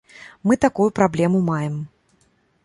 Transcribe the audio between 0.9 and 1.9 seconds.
праблему маем.